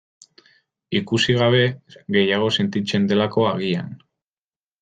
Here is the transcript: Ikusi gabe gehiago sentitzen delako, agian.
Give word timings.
Ikusi 0.99 1.35
gabe 1.41 1.59
gehiago 2.17 2.49
sentitzen 2.59 3.09
delako, 3.13 3.47
agian. 3.55 3.93